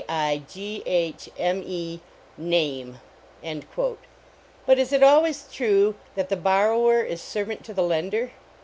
i, 0.09 0.41
g, 0.51 0.81
h. 0.87 1.29
m, 1.37 1.61
c, 1.63 2.01
name! 2.35 2.99
But, 3.45 4.79
is 4.79 4.91
it 4.91 5.03
always 5.03 5.47
true 5.53 5.93
that 6.15 6.27
the 6.27 6.35
"borrower 6.35 7.03
is 7.03 7.21
servant 7.21 7.63
to 7.65 7.73
the 7.75 7.83
lender?" 7.83 8.31